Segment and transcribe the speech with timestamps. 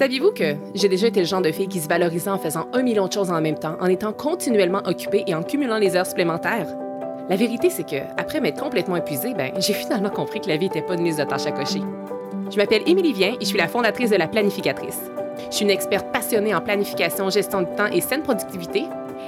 [0.00, 2.80] Saviez-vous que j'ai déjà été le genre de fille qui se valorisait en faisant un
[2.80, 6.06] million de choses en même temps, en étant continuellement occupée et en cumulant les heures
[6.06, 6.68] supplémentaires?
[7.28, 10.68] La vérité, c'est que, après m'être complètement épuisée, ben, j'ai finalement compris que la vie
[10.68, 11.82] n'était pas une liste de tâches à cocher.
[12.50, 15.02] Je m'appelle Émilie Vien et je suis la fondatrice de La Planificatrice.
[15.50, 18.84] Je suis une experte passionnée en planification, gestion du temps et saine productivité.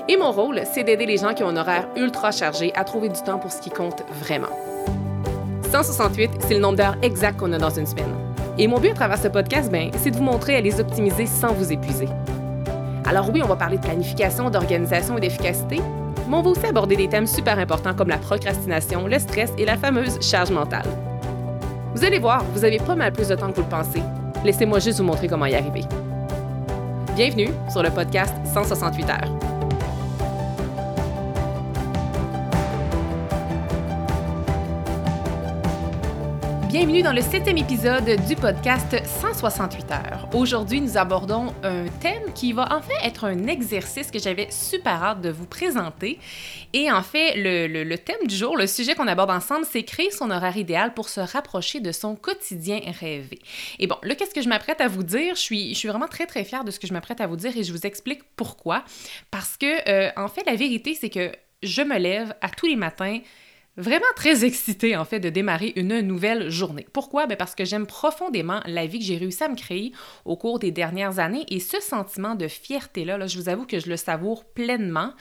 [0.09, 3.11] Et mon rôle, c'est d'aider les gens qui ont un horaire ultra chargé à trouver
[3.11, 4.49] du temps pour ce qui compte vraiment.
[5.71, 8.32] 168, c'est le nombre d'heures exact qu'on a dans une semaine.
[8.63, 11.27] Et mon but à travers ce podcast, ben, c'est de vous montrer à les optimiser
[11.27, 12.07] sans vous épuiser.
[13.05, 15.81] Alors oui, on va parler de planification, d'organisation et d'efficacité,
[16.29, 19.65] mais on va aussi aborder des thèmes super importants comme la procrastination, le stress et
[19.65, 20.87] la fameuse charge mentale.
[21.97, 24.01] Vous allez voir, vous avez pas mal plus de temps que vous le pensez.
[24.45, 25.83] Laissez-moi juste vous montrer comment y arriver.
[27.17, 29.32] Bienvenue sur le podcast 168 heures.
[36.73, 40.29] Bienvenue dans le septième épisode du podcast 168 heures.
[40.33, 45.03] Aujourd'hui, nous abordons un thème qui va en fait être un exercice que j'avais super
[45.03, 46.19] hâte de vous présenter.
[46.73, 50.31] Et en fait, le, thème du jour, le sujet qu'on aborde ensemble, c'est créer son
[50.31, 53.39] horaire idéal pour se rapprocher de son quotidien rêvé.
[53.79, 55.35] Et bon, là, qu'est-ce que je m'apprête à vous dire?
[55.35, 57.37] Je suis, je suis vraiment très, très fière de ce que je m'apprête à vous
[57.37, 58.83] dire et je vous explique pourquoi.
[59.31, 62.77] Parce que, euh, en fait, la vérité, c'est que je me lève à tous les
[62.77, 63.19] matins
[63.77, 66.87] vraiment très excitée en fait de démarrer une nouvelle journée.
[66.93, 67.27] Pourquoi?
[67.27, 69.93] Ben parce que j'aime profondément la vie que j'ai réussi à me créer
[70.25, 73.79] au cours des dernières années et ce sentiment de fierté-là, là, je vous avoue que
[73.79, 75.13] je le savoure pleinement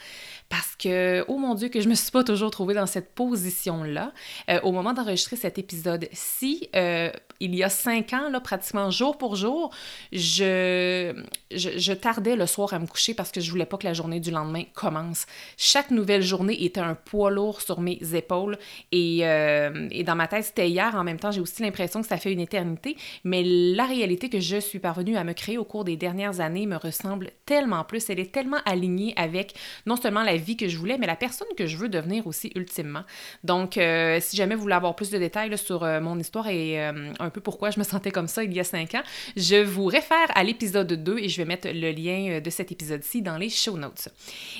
[0.51, 4.11] parce que, oh mon Dieu, que je me suis pas toujours trouvée dans cette position-là.
[4.49, 9.17] Euh, au moment d'enregistrer cet épisode-ci, euh, il y a cinq ans, là, pratiquement jour
[9.17, 9.71] pour jour,
[10.11, 13.93] je, je, tardais le soir à me coucher parce que je voulais pas que la
[13.93, 15.25] journée du lendemain commence.
[15.55, 18.57] Chaque nouvelle journée était un poids lourd sur mes épaules
[18.91, 20.93] et, euh, et dans ma tête, c'était hier.
[20.95, 24.41] En même temps, j'ai aussi l'impression que ça fait une éternité, mais la réalité que
[24.41, 28.09] je suis parvenue à me créer au cours des dernières années me ressemble tellement plus.
[28.09, 29.53] Elle est tellement alignée avec
[29.85, 32.51] non seulement la vie que je voulais, mais la personne que je veux devenir aussi
[32.55, 33.03] ultimement.
[33.43, 36.81] Donc, euh, si jamais vous voulez avoir plus de détails sur euh, mon histoire et
[36.81, 39.03] euh, un peu pourquoi je me sentais comme ça il y a cinq ans,
[39.37, 43.21] je vous réfère à l'épisode 2 et je vais mettre le lien de cet épisode-ci
[43.21, 44.09] dans les show notes.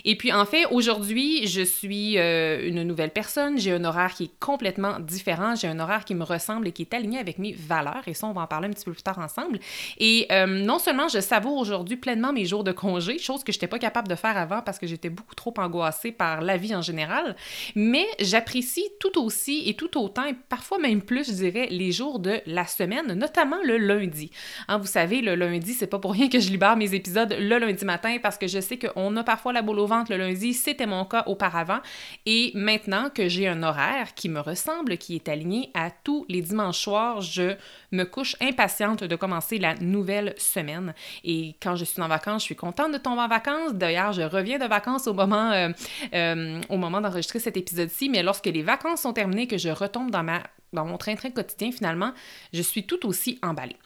[0.05, 3.57] Et puis, en fait, aujourd'hui, je suis une nouvelle personne.
[3.57, 5.55] J'ai un horaire qui est complètement différent.
[5.55, 8.03] J'ai un horaire qui me ressemble et qui est aligné avec mes valeurs.
[8.07, 9.59] Et ça, on va en parler un petit peu plus tard ensemble.
[9.97, 13.67] Et non seulement je savoure aujourd'hui pleinement mes jours de congé, chose que je n'étais
[13.67, 16.75] pas capable de faire avant parce que j'étais beaucoup trop en angoissée par la vie
[16.75, 17.35] en général,
[17.75, 22.19] mais j'apprécie tout aussi et tout autant, et parfois même plus, je dirais, les jours
[22.19, 24.31] de la semaine, notamment le lundi.
[24.67, 27.57] Hein, vous savez, le lundi, c'est pas pour rien que je libère mes épisodes le
[27.57, 30.53] lundi matin parce que je sais qu'on a parfois la boule au ventre le lundi,
[30.53, 31.79] c'était mon cas auparavant,
[32.25, 36.41] et maintenant que j'ai un horaire qui me ressemble, qui est aligné à tous les
[36.41, 37.55] dimanches soirs, je
[37.91, 40.93] me couche impatiente de commencer la nouvelle semaine.
[41.23, 43.73] Et quand je suis en vacances, je suis contente de tomber en vacances.
[43.73, 45.73] D'ailleurs, je reviens de vacances au moment euh,
[46.13, 50.11] euh, au moment d'enregistrer cet épisode-ci, mais lorsque les vacances sont terminées, que je retombe
[50.11, 52.13] dans, ma, dans mon train-train quotidien, finalement,
[52.53, 53.77] je suis tout aussi emballée.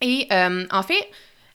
[0.00, 1.08] Et euh, en fait,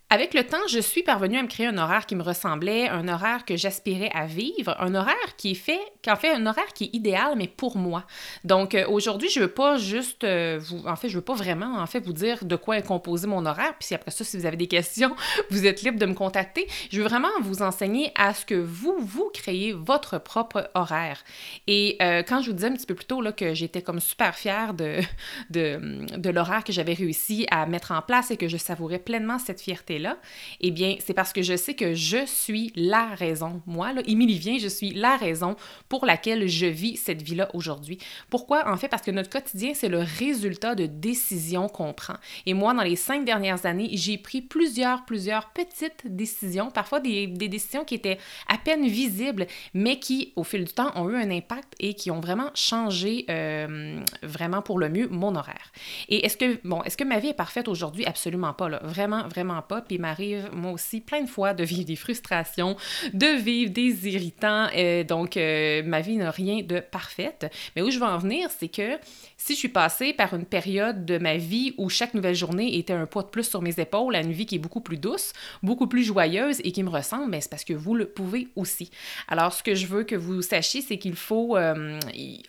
[0.09, 3.09] avec le temps, je suis parvenue à me créer un horaire qui me ressemblait, un
[3.09, 6.85] horaire que j'aspirais à vivre, un horaire qui est fait, qu'en fait, un horaire qui
[6.85, 8.05] est idéal, mais pour moi.
[8.45, 11.79] Donc euh, aujourd'hui, je veux pas juste euh, vous, en fait, je veux pas vraiment
[11.79, 13.73] en fait vous dire de quoi est composé mon horaire.
[13.77, 15.13] Puis après ça, si vous avez des questions,
[15.49, 16.67] vous êtes libre de me contacter.
[16.89, 21.21] Je veux vraiment vous enseigner à ce que vous vous créez votre propre horaire.
[21.67, 23.99] Et euh, quand je vous disais un petit peu plus tôt là que j'étais comme
[23.99, 25.01] super fière de
[25.49, 29.37] de, de l'horaire que j'avais réussi à mettre en place et que je savourais pleinement
[29.37, 30.17] cette fierté là
[30.61, 33.61] eh bien, c'est parce que je sais que je suis la raison.
[33.65, 35.55] Moi, là, Émilie vient, je suis la raison
[35.89, 37.97] pour laquelle je vis cette vie-là aujourd'hui.
[38.29, 38.69] Pourquoi?
[38.71, 42.15] En fait, parce que notre quotidien, c'est le résultat de décisions qu'on prend.
[42.45, 47.27] Et moi, dans les cinq dernières années, j'ai pris plusieurs, plusieurs petites décisions, parfois des,
[47.27, 48.17] décisions qui étaient
[48.47, 52.11] à peine visibles, mais qui, au fil du temps, ont eu un impact et qui
[52.11, 55.71] ont vraiment changé euh, vraiment pour le mieux mon horaire.
[56.09, 58.05] Et est-ce que, bon, est-ce que ma vie est parfaite aujourd'hui?
[58.05, 58.79] Absolument pas, là.
[58.83, 59.81] Vraiment, vraiment pas.
[59.87, 62.75] Puis il m'arrive, moi aussi, plein de fois de vivre des frustrations,
[63.13, 64.67] de vivre des irritants.
[64.75, 67.51] Euh, donc, euh, ma vie n'a rien de parfaite.
[67.75, 68.97] Mais où je veux en venir, c'est que
[69.37, 72.93] si je suis passée par une période de ma vie où chaque nouvelle journée était
[72.93, 75.33] un poids de plus sur mes épaules, à une vie qui est beaucoup plus douce,
[75.63, 78.47] beaucoup plus joyeuse et qui me ressemble, mais ben, c'est parce que vous le pouvez
[78.55, 78.89] aussi.
[79.27, 81.99] Alors, ce que je veux que vous sachiez, c'est qu'il faut, euh,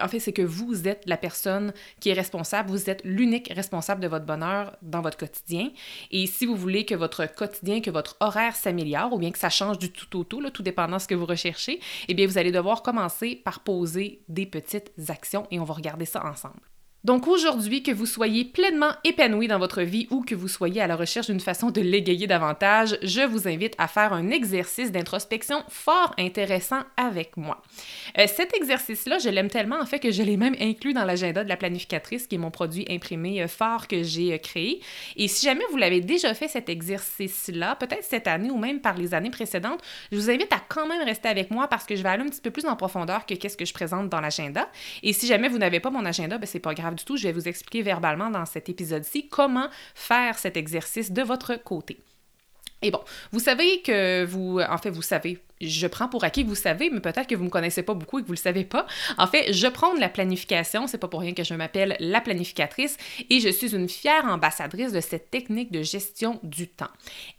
[0.01, 4.01] en fait, c'est que vous êtes la personne qui est responsable, vous êtes l'unique responsable
[4.01, 5.71] de votre bonheur dans votre quotidien.
[6.11, 9.51] Et si vous voulez que votre quotidien, que votre horaire s'améliore ou bien que ça
[9.51, 12.39] change du tout au tout, tout dépendant de ce que vous recherchez, eh bien, vous
[12.39, 16.61] allez devoir commencer par poser des petites actions et on va regarder ça ensemble.
[17.05, 20.89] Donc aujourd'hui, que vous soyez pleinement épanoui dans votre vie ou que vous soyez à
[20.89, 25.63] la recherche d'une façon de l'égayer davantage, je vous invite à faire un exercice d'introspection
[25.69, 27.63] fort intéressant avec moi.
[28.19, 31.45] Euh, cet exercice-là, je l'aime tellement en fait que je l'ai même inclus dans l'agenda
[31.45, 34.81] de la planificatrice, qui est mon produit imprimé euh, fort que j'ai euh, créé.
[35.17, 38.99] Et si jamais vous l'avez déjà fait cet exercice-là, peut-être cette année ou même par
[38.99, 42.03] les années précédentes, je vous invite à quand même rester avec moi parce que je
[42.03, 44.69] vais aller un petit peu plus en profondeur que qu'est-ce que je présente dans l'agenda.
[45.05, 47.17] Et si jamais vous n'avez pas mon agenda, ben c'est pas grave du tout.
[47.17, 52.01] Je vais vous expliquer verbalement dans cet épisode-ci comment faire cet exercice de votre côté.
[52.83, 53.01] Et bon,
[53.33, 56.91] vous savez que vous, en fait, vous savez, je prends pour acquis que vous savez,
[56.91, 58.65] mais peut-être que vous ne me connaissez pas beaucoup et que vous ne le savez
[58.65, 58.87] pas.
[59.17, 62.21] En fait, je prends de la planification, c'est pas pour rien que je m'appelle la
[62.21, 62.97] planificatrice
[63.31, 66.91] et je suis une fière ambassadrice de cette technique de gestion du temps.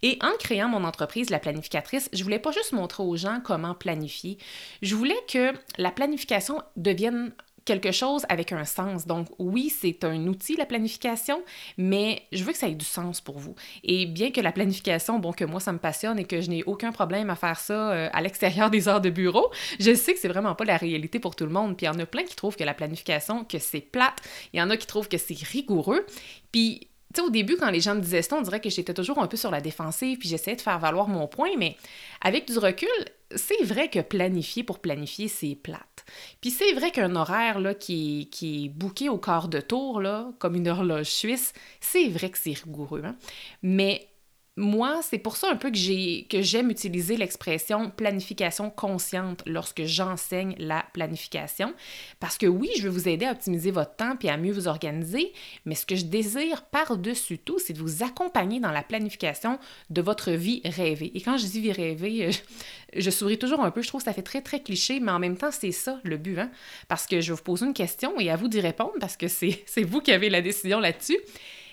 [0.02, 3.74] Et en créant mon entreprise, la planificatrice, je voulais pas juste montrer aux gens comment
[3.74, 4.36] planifier,
[4.82, 7.32] je voulais que la planification devienne
[7.64, 9.06] quelque chose avec un sens.
[9.06, 11.42] Donc oui, c'est un outil, la planification,
[11.76, 13.54] mais je veux que ça ait du sens pour vous.
[13.84, 16.64] Et bien que la planification, bon, que moi, ça me passionne et que je n'ai
[16.64, 20.20] aucun problème à faire ça euh, à l'extérieur des heures de bureau, je sais que
[20.20, 21.76] c'est vraiment pas la réalité pour tout le monde.
[21.76, 24.20] Puis il y en a plein qui trouvent que la planification, que c'est plate.
[24.52, 26.06] Il y en a qui trouvent que c'est rigoureux.
[26.52, 28.94] Puis tu sais, au début, quand les gens me disaient ça, on dirait que j'étais
[28.94, 31.76] toujours un peu sur la défensive, puis j'essayais de faire valoir mon point, mais
[32.20, 32.88] avec du recul,
[33.34, 36.04] c'est vrai que planifier pour planifier, c'est plate.
[36.40, 40.02] Puis c'est vrai qu'un horaire qui, est bouqué au quart de tour,
[40.38, 43.02] comme une horloge suisse, c'est vrai que c'est rigoureux.
[43.04, 43.16] Hein?
[43.62, 44.08] Mais
[44.56, 49.84] moi, c'est pour ça un peu que j'ai que j'aime utiliser l'expression planification consciente lorsque
[49.84, 51.72] j'enseigne la planification
[52.18, 54.68] parce que oui, je veux vous aider à optimiser votre temps puis à mieux vous
[54.68, 55.32] organiser,
[55.64, 59.58] mais ce que je désire par-dessus tout, c'est de vous accompagner dans la planification
[59.88, 61.12] de votre vie rêvée.
[61.14, 64.06] Et quand je dis vie rêvée, je, je souris toujours un peu, je trouve que
[64.06, 66.50] ça fait très très cliché, mais en même temps, c'est ça le but hein?
[66.88, 69.28] parce que je vais vous poser une question et à vous d'y répondre parce que
[69.28, 71.18] c'est vous qui avez la décision là-dessus.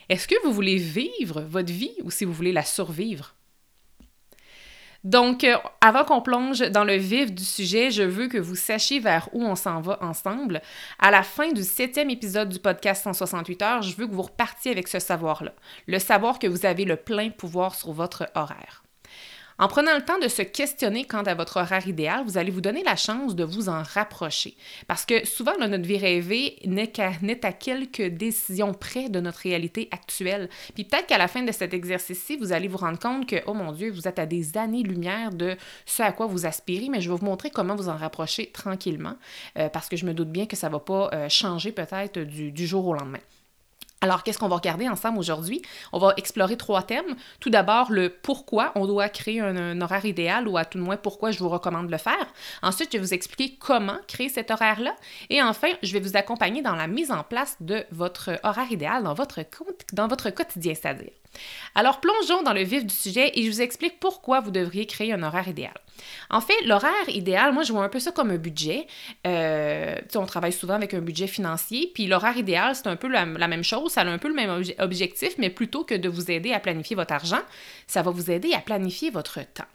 [0.09, 3.35] Est-ce que vous voulez vivre votre vie ou si vous voulez la survivre?
[5.03, 8.99] Donc, euh, avant qu'on plonge dans le vif du sujet, je veux que vous sachiez
[8.99, 10.61] vers où on s'en va ensemble.
[10.99, 14.71] À la fin du septième épisode du podcast 168 heures, je veux que vous repartiez
[14.71, 15.53] avec ce savoir-là.
[15.85, 18.83] Le savoir que vous avez le plein pouvoir sur votre horaire.
[19.59, 22.61] En prenant le temps de se questionner quant à votre horaire idéal, vous allez vous
[22.61, 24.55] donner la chance de vous en rapprocher.
[24.87, 30.47] Parce que souvent, notre vie rêvée n'est à, quelques décisions près de notre réalité actuelle.
[30.75, 33.55] Puis peut-être qu'à la fin de cet exercice-ci, vous allez vous rendre compte que, oh
[33.55, 35.55] mon Dieu, vous êtes à des années-lumière de
[35.87, 39.15] ce à quoi vous aspirez, mais je vais vous montrer comment vous en rapprocher tranquillement,
[39.57, 42.19] euh, parce que je me doute bien que ça ne va pas euh, changer peut-être
[42.19, 43.19] du jour au lendemain.
[44.01, 45.61] Alors, qu'est-ce qu'on va regarder ensemble aujourd'hui?
[45.91, 47.15] On va explorer trois thèmes.
[47.39, 50.97] Tout d'abord, le pourquoi on doit créer un, horaire idéal ou à tout le moins
[50.97, 52.27] pourquoi je vous recommande de le faire.
[52.61, 54.95] Ensuite, je vais vous expliquer comment créer cet horaire-là.
[55.31, 59.03] Et enfin, je vais vous accompagner dans la mise en place de votre horaire idéal
[59.03, 59.39] dans votre,
[59.93, 61.11] dans votre quotidien, c'est-à-dire.
[61.75, 65.13] Alors, plongeons dans le vif du sujet et je vous explique pourquoi vous devriez créer
[65.13, 65.73] un horaire idéal.
[66.29, 68.87] En fait, l'horaire idéal, moi, je vois un peu ça comme un budget.
[69.25, 73.25] Euh, on travaille souvent avec un budget financier, puis l'horaire idéal, c'est un peu la,
[73.25, 76.53] même chose, ça a un peu le même objectif, mais plutôt que de vous aider
[76.53, 77.41] à planifier votre argent,
[77.87, 79.65] ça va vous aider à planifier votre temps.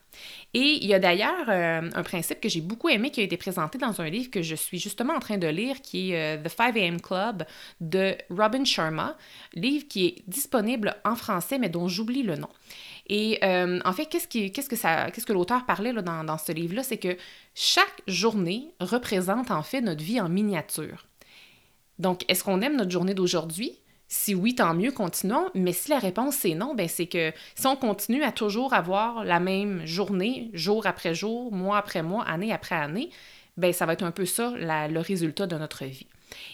[0.54, 3.36] Et il y a d'ailleurs euh, un principe que j'ai beaucoup aimé qui a été
[3.36, 6.42] présenté dans un livre que je suis justement en train de lire, qui est euh,
[6.42, 7.44] The 5 AM Club
[7.80, 9.16] de Robin Sharma,
[9.54, 12.50] livre qui est disponible en français mais dont j'oublie le nom.
[13.08, 17.16] Et euh, en fait, qu'est-ce, que l'auteur parlait là, dans, dans ce livre-là, c'est que
[17.54, 21.06] chaque journée représente en fait notre vie en miniature.
[21.98, 23.78] Donc, est-ce qu'on aime notre journée d'aujourd'hui?
[24.14, 25.48] Si oui, tant mieux, continuons.
[25.54, 29.24] Mais si la réponse c'est non, ben c'est que si on continue à toujours avoir
[29.24, 33.08] la même journée, jour après jour, mois après mois, année après année,
[33.56, 36.06] ben ça va être un peu ça le résultat de notre vie.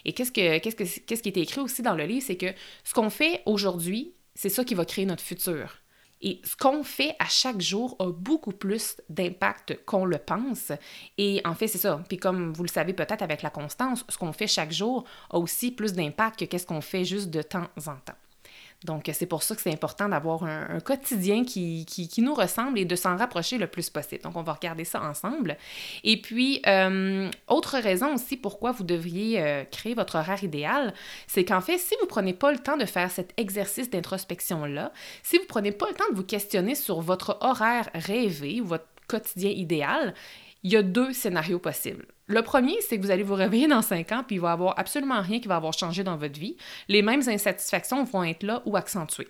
[0.05, 2.55] Et qu'est-ce, que, qu'est-ce, que, qu'est-ce qui est écrit aussi dans le livre, c'est que
[2.85, 5.78] ce qu'on fait aujourd'hui, c'est ça qui va créer notre futur.
[6.21, 10.73] Et ce qu'on fait à chaque jour a beaucoup plus d'impact qu'on le pense.
[11.17, 12.03] Et en fait, c'est ça.
[12.09, 15.39] Puis comme vous le savez peut-être avec la constance, ce qu'on fait chaque jour a
[15.39, 18.17] aussi plus d'impact que qu'est-ce qu'on fait juste de temps en temps.
[18.85, 21.85] Donc, c'est pour ça que c'est important d'avoir un, quotidien qui,
[22.19, 24.23] nous ressemble et de s'en rapprocher le plus possible.
[24.23, 25.57] Donc, on va regarder ça ensemble.
[26.05, 30.95] Et puis, euh, autre raison aussi pourquoi vous devriez euh, créer votre horaire idéal,
[31.27, 34.93] c'est qu'en fait, si vous ne prenez pas le temps de faire cet exercice d'introspection-là,
[35.25, 38.67] si vous ne prenez pas le temps de vous questionner sur votre horaire rêvé ou
[38.67, 40.15] votre quotidien idéal,
[40.63, 42.07] il y a deux scénarios possibles.
[42.27, 44.53] Le premier, c'est que vous allez vous réveiller dans cinq ans, puis il va y
[44.53, 46.57] avoir absolument rien qui va avoir changé dans votre vie.
[46.89, 49.29] Les mêmes insatisfactions vont être là ou accentuées.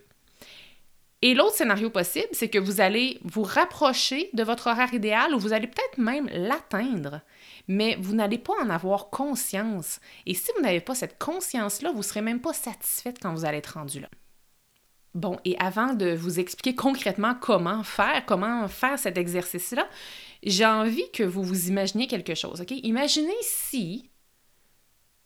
[1.20, 5.38] Et l'autre scénario possible, c'est que vous allez vous rapprocher de votre horaire idéal ou
[5.38, 7.22] vous allez peut-être même l'atteindre,
[7.66, 10.00] mais vous n'allez pas en avoir conscience.
[10.26, 13.44] Et si vous n'avez pas cette conscience-là, vous ne serez même pas satisfaite quand vous
[13.44, 14.08] allez être rendu là.
[15.14, 19.88] Bon, et avant de vous expliquer concrètement comment faire, comment faire cet exercice-là,
[20.42, 22.70] j'ai envie que vous vous imaginiez quelque chose, OK?
[22.70, 24.10] Imaginez si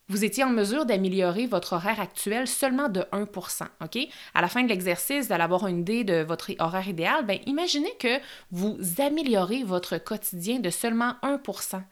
[0.08, 3.98] vous étiez en mesure d'améliorer votre horaire actuel seulement de 1% OK?
[4.34, 7.94] À la fin de l'exercice, d'aller avoir une idée de votre horaire idéal, bien, imaginez
[7.98, 8.18] que
[8.50, 11.82] vous améliorez votre quotidien de seulement 1%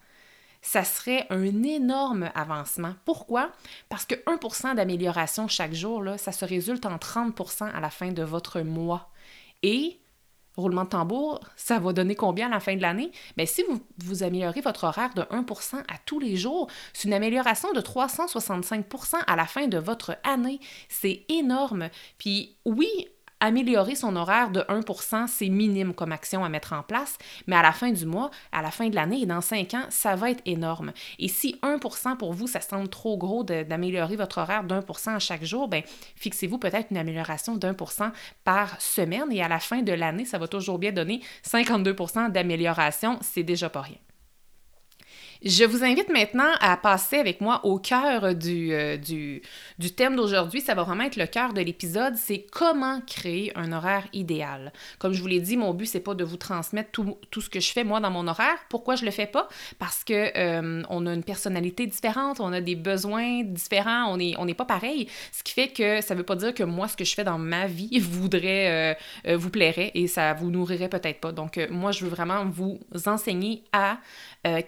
[0.63, 2.95] ça serait un énorme avancement.
[3.05, 3.51] Pourquoi?
[3.89, 8.23] Parce que 1% d'amélioration chaque jour, ça se résulte en 30% à la fin de
[8.23, 9.11] votre mois.
[9.63, 9.99] Et
[10.61, 13.11] roulement de tambour, ça va donner combien à la fin de l'année?
[13.37, 17.15] Bien, si vous, vous améliorez votre horaire de 1% à tous les jours, c'est une
[17.15, 20.61] amélioration de 365% à la fin de votre année.
[20.89, 21.89] C'est énorme.
[22.19, 23.09] Puis oui,
[23.41, 27.17] améliorer son horaire de 1 c'est minime comme action à mettre en place,
[27.47, 29.85] mais à la fin du mois, à la fin de l'année et dans 5 ans,
[29.89, 30.93] ça va être énorme.
[31.19, 31.79] Et si 1
[32.17, 35.83] pour vous, ça semble trop gros d'améliorer votre horaire d'un pour à chaque jour, ben
[36.17, 37.93] fixez-vous peut-être une amélioration d'un pour
[38.45, 43.19] par semaine et à la fin de l'année, ça va toujours bien donner 52% d'amélioration,
[43.23, 43.97] c'est déjà pas rien.
[45.43, 49.41] Je vous invite maintenant à passer avec moi au cœur du, euh, du,
[49.79, 50.61] du, thème d'aujourd'hui.
[50.61, 54.71] Ça va vraiment être le cœur de l'épisode, c'est comment créer un horaire idéal.
[54.99, 57.49] Comme je vous l'ai dit, mon but, c'est pas de vous transmettre tout, tout, ce
[57.49, 58.59] que je fais moi dans mon horaire.
[58.69, 59.49] Pourquoi je le fais pas?
[59.79, 64.35] Parce que euh, on a une personnalité différente, on a des besoins différents, on n'est
[64.37, 65.09] on est pas pareil.
[65.33, 67.39] Ce qui fait que ça veut pas dire que moi, ce que je fais dans
[67.39, 68.95] ma vie voudrait,
[69.27, 71.33] euh, vous plairait et ça vous nourrirait peut-être pas.
[71.33, 74.01] Donc, moi, je veux vraiment vous enseigner à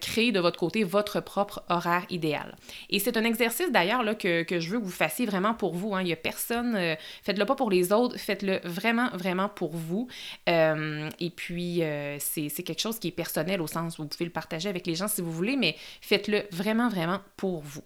[0.01, 2.57] créer de votre votre propre horaire idéal.
[2.91, 5.95] Et c'est un exercice d'ailleurs que, que, je veux que vous fassiez vraiment pour vous.
[5.95, 6.03] Hein.
[6.03, 10.09] Il n'y a personne, euh, faites-le pas pour les autres, faites-le vraiment, vraiment pour vous.
[10.49, 14.25] Euh, et puis, euh, c'est quelque chose qui est personnel au sens où vous pouvez
[14.25, 17.83] le partager avec les gens si vous voulez, mais faites-le vraiment, vraiment pour vous.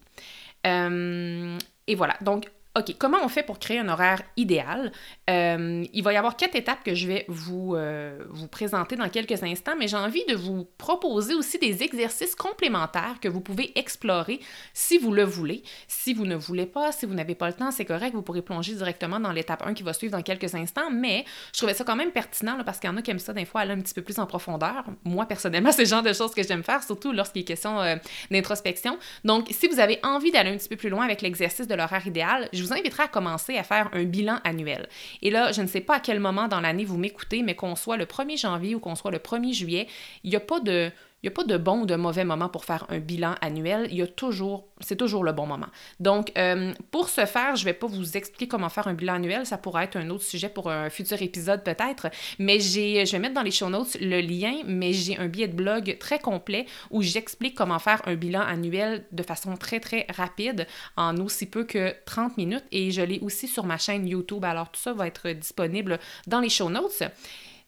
[0.65, 4.93] et voilà, donc OK, comment on fait pour créer un horaire idéal?
[5.31, 9.09] Euh, il va y avoir quatre étapes que je vais vous, euh, vous présenter dans
[9.09, 13.73] quelques instants, mais j'ai envie de vous proposer aussi des exercices complémentaires que vous pouvez
[13.79, 14.41] explorer
[14.75, 15.63] si vous le voulez.
[15.89, 18.43] Si vous ne voulez pas, si vous n'avez pas le temps, c'est correct, vous pourrez
[18.43, 21.85] plonger directement dans l'étape 1 qui va suivre dans quelques instants, mais je trouvais ça
[21.85, 23.81] quand même pertinent parce qu'il y en a qui aiment ça des fois aller un
[23.81, 24.85] petit peu plus en profondeur.
[25.05, 27.97] Moi, personnellement, c'est le genre de choses que j'aime faire, surtout lorsqu'il est question euh,
[28.31, 28.99] d'introspection.
[29.25, 32.07] Donc, si vous avez envie d'aller un petit peu plus loin avec l'exercice de l'horaire
[32.07, 34.89] idéal, vous inviterai à commencer à faire un bilan annuel.
[35.23, 37.77] Et là, je ne sais pas à quel moment dans l'année vous m'écoutez, mais qu'on
[37.77, 39.87] soit le 1er janvier ou qu'on soit le 1er juillet,
[40.25, 40.91] il n'y a pas de
[41.27, 43.89] n'y a pas de bon ou de mauvais moment pour faire un bilan annuel.
[43.91, 45.67] Il y a toujours, c'est toujours le bon moment.
[46.01, 49.15] Donc, euh, pour ce faire, je ne vais pas vous expliquer comment faire un bilan
[49.15, 49.47] annuel.
[49.47, 52.09] Ça pourrait être un autre sujet pour un futur épisode peut-être.
[52.39, 55.49] Mais j'ai, je vais mettre dans les show notes le lien, mais j'ai un billet
[55.49, 60.07] de blog très complet où j'explique comment faire un bilan annuel de façon très, très
[60.15, 60.67] rapide
[60.97, 62.65] en aussi peu que 30 minutes.
[62.73, 64.45] Et je l'ai aussi sur ma chaîne YouTube.
[64.45, 67.03] Alors, tout ça va être disponible dans les show notes.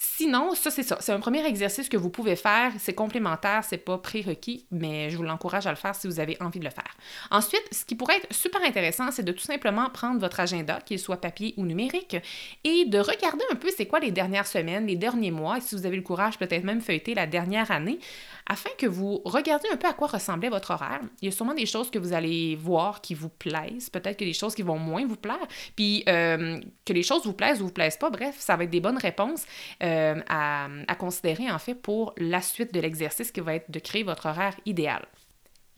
[0.00, 0.96] Sinon, ça, c'est ça.
[1.00, 2.72] C'est un premier exercice que vous pouvez faire.
[2.78, 6.36] C'est complémentaire, c'est pas prérequis, mais je vous l'encourage à le faire si vous avez
[6.40, 6.96] envie de le faire.
[7.32, 11.00] Ensuite, ce qui pourrait être super intéressant, c'est de tout simplement prendre votre agenda, qu'il
[11.00, 12.16] soit papier ou numérique,
[12.62, 15.74] et de regarder un peu c'est quoi les dernières semaines, les derniers mois, et si
[15.74, 17.98] vous avez le courage, peut-être même feuilleter la dernière année,
[18.46, 21.00] afin que vous regardiez un peu à quoi ressemblait votre horaire.
[21.20, 24.24] Il y a sûrement des choses que vous allez voir qui vous plaisent, peut-être que
[24.24, 27.66] des choses qui vont moins vous plaire, puis euh, que les choses vous plaisent ou
[27.66, 28.10] vous plaisent pas.
[28.10, 29.44] Bref, ça va être des bonnes réponses
[29.82, 29.87] euh,
[30.28, 34.02] à, à considérer en fait pour la suite de l'exercice qui va être de créer
[34.02, 35.04] votre horaire idéal.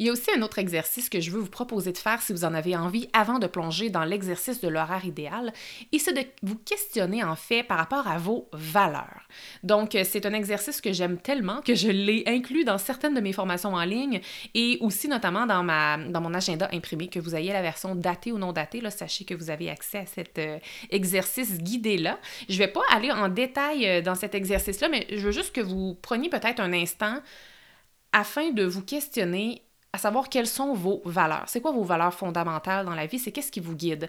[0.00, 2.33] Il y a aussi un autre exercice que je veux vous proposer de faire si
[2.33, 5.52] vous en avez envie avant de plonger dans l'exercice de l'horaire idéal,
[5.92, 9.28] et c'est de vous questionner en fait par rapport à vos valeurs.
[9.62, 13.21] Donc, euh, c'est un exercice que j'aime tellement que je l'ai inclus dans certaines de
[13.21, 14.23] mes formations en ligne
[14.54, 18.33] et aussi notamment dans, ma, dans mon agenda imprimé, que vous ayez la version datée
[18.33, 22.19] ou non datée, là, sachez que vous avez accès à cet euh, exercice guidé-là.
[22.49, 25.54] Je ne vais pas aller en détail euh, dans cet exercice-là, mais je veux juste
[25.54, 27.19] que vous preniez peut-être un instant
[28.12, 31.44] afin de vous questionner à savoir quelles sont vos valeurs.
[31.47, 33.18] C'est quoi vos valeurs fondamentales dans la vie?
[33.18, 34.09] C'est qu'est-ce qui vous guide?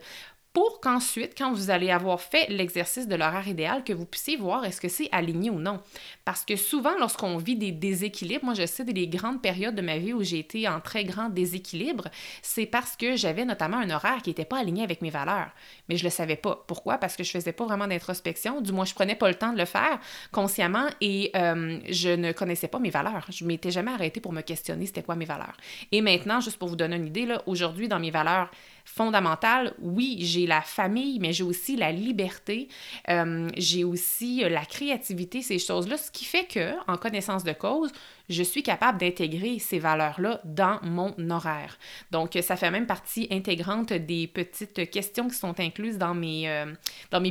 [0.53, 4.65] pour qu'ensuite, quand vous allez avoir fait l'exercice de l'horaire idéal, que vous puissiez voir
[4.65, 5.79] est-ce que c'est aligné ou non.
[6.25, 9.97] Parce que souvent, lorsqu'on vit des déséquilibres, moi je sais des grandes périodes de ma
[9.97, 12.07] vie où j'ai été en très grand déséquilibre,
[12.41, 15.49] c'est parce que j'avais notamment un horaire qui n'était pas aligné avec mes valeurs.
[15.89, 16.63] Mais je ne le savais pas.
[16.67, 16.97] Pourquoi?
[16.97, 19.57] Parce que je faisais pas vraiment d'introspection, du moins je prenais pas le temps de
[19.57, 19.99] le faire
[20.31, 23.25] consciemment et euh, je ne connaissais pas mes valeurs.
[23.29, 25.57] Je m'étais jamais arrêtée pour me questionner c'était quoi mes valeurs.
[25.91, 28.49] Et maintenant, juste pour vous donner une idée, aujourd'hui, dans mes valeurs,
[28.85, 29.73] fondamentale.
[29.79, 32.67] Oui, j'ai la famille, mais j'ai aussi la liberté,
[33.09, 37.91] euh, j'ai aussi la créativité, ces choses-là, ce qui fait que, en connaissance de cause,
[38.27, 41.77] je suis capable d'intégrer ces valeurs-là dans mon horaire.
[42.11, 46.65] Donc, ça fait même partie intégrante des petites questions qui sont incluses dans mes, euh,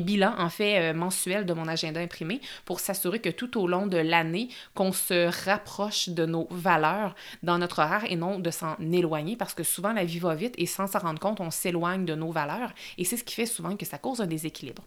[0.01, 3.87] bilans, en fait, euh, mensuels de mon agenda imprimé pour s'assurer que tout au long
[3.87, 8.77] de l'année, qu'on se rapproche de nos valeurs dans notre horaire et non de s'en
[8.81, 12.05] éloigner parce que souvent la vie va vite et sans s'en rendre compte, on s'éloigne
[12.05, 14.83] de nos valeurs et c'est ce qui fait souvent que ça cause un déséquilibre.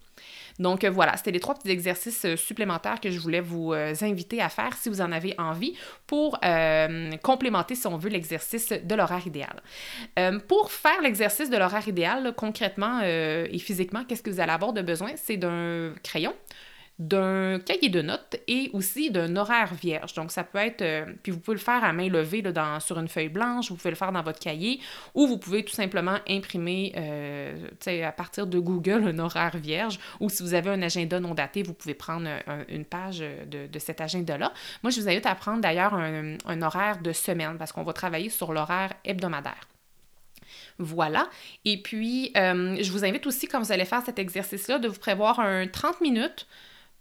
[0.58, 3.92] Donc euh, voilà, c'était les trois petits exercices euh, supplémentaires que je voulais vous euh,
[4.02, 5.74] inviter à faire si vous en avez envie
[6.06, 6.38] pour
[7.22, 9.62] complémenter, si on veut, l'exercice de l'horaire idéal.
[10.48, 14.82] pour faire l'exercice de l'horaire idéal, concrètement et physiquement, qu'est-ce que vous allez avoir de
[14.82, 15.10] besoin?
[15.16, 16.34] C'est d'un crayon,
[16.98, 20.14] d'un cahier de notes et aussi d'un horaire vierge.
[20.14, 22.98] Donc, ça peut être, euh, puis vous pouvez le faire à main levée là, sur
[22.98, 24.80] une feuille blanche, vous pouvez le faire dans votre cahier
[25.14, 27.68] ou vous pouvez tout simplement imprimer euh,
[28.04, 31.62] à partir de Google un horaire vierge ou si vous avez un agenda non daté,
[31.62, 32.28] vous pouvez prendre
[32.68, 34.52] une page de, de cet agenda-là.
[34.82, 38.30] Moi, je vous invite à prendre d'ailleurs un, horaire de semaine parce qu'on va travailler
[38.30, 39.68] sur l'horaire hebdomadaire.
[40.78, 41.28] Voilà.
[41.64, 44.98] Et puis, euh, je vous invite aussi, quand vous allez faire cet exercice-là, de vous
[44.98, 46.46] prévoir un 30 minutes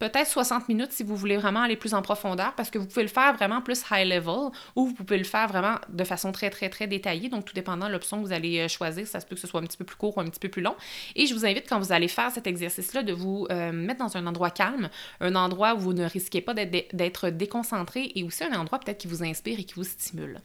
[0.04, 3.04] peut-être 60 minutes si vous voulez vraiment aller plus en profondeur, parce que vous pouvez
[3.04, 6.50] le faire vraiment plus high level ou vous pouvez le faire vraiment de façon très,
[6.50, 7.30] très, très détaillée.
[7.30, 9.48] Donc, tout dépendant de l'option que vous allez euh, choisir, ça se peut que ce
[9.48, 10.76] soit un petit peu plus court ou un petit peu plus long.
[11.16, 14.18] Et je vous invite, quand vous allez faire cet exercice-là, de vous euh, mettre dans
[14.18, 14.90] un endroit calme,
[15.22, 19.08] un endroit où vous ne risquez pas d'être déconcentré et aussi un endroit peut-être qui
[19.08, 20.42] vous inspire et qui vous stimule.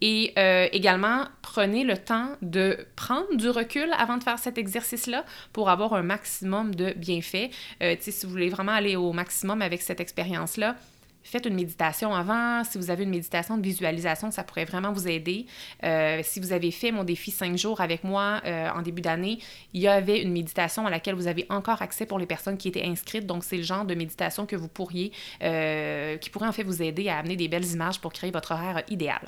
[0.00, 5.24] Et euh, également, prenez le temps de prendre du recul avant de faire cet exercice-là
[5.52, 7.50] pour avoir un maximum de bienfaits.
[7.82, 10.76] Euh, si vous voulez vraiment aller au maximum avec cette expérience-là,
[11.22, 12.64] Faites une méditation avant.
[12.64, 15.44] Si vous avez une méditation de visualisation, ça pourrait vraiment vous aider.
[15.84, 18.40] Euh, si vous avez fait mon défi 5 jours avec moi
[18.74, 19.38] en début d'année,
[19.74, 22.68] il y avait une méditation à laquelle vous avez encore accès pour les personnes qui
[22.68, 23.26] étaient inscrites.
[23.26, 27.10] Donc, c'est le genre de méditation que vous pourriez, qui pourrait en fait vous aider
[27.10, 29.20] à amener des belles images pour créer votre horaire idéal.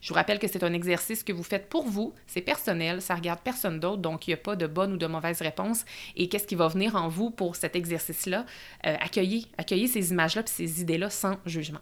[0.00, 3.14] Je vous rappelle que c'est un exercice que vous faites pour vous, c'est personnel, ça
[3.14, 5.84] regarde personne d'autre, donc il n'y a pas de bonne ou de mauvaise réponse.
[6.16, 8.46] Et qu'est-ce qui va venir en vous pour cet exercice-là?
[8.86, 11.80] Euh, accueillez, accueillez ces images-là et ces idées-là sans jugement.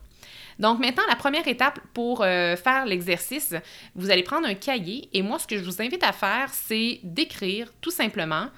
[0.59, 3.55] Donc maintenant, la première étape pour euh, faire l'exercice,
[3.95, 7.01] vous allez prendre un cahier et moi, ce que je vous invite à faire, c'est
[7.03, 8.49] d'écrire tout simplement